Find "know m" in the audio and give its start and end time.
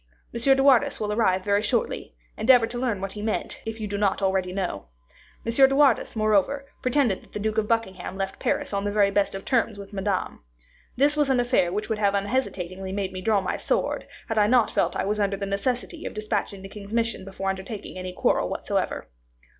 4.51-5.51